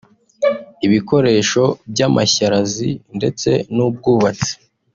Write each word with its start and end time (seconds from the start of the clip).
ibikoresho 0.85 1.63
by’amashyarazi 1.91 2.89
ndetse 3.17 3.49
n’ubwubatsi 3.75 4.53